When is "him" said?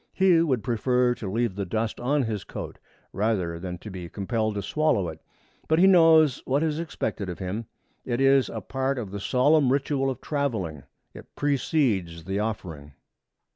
7.37-7.67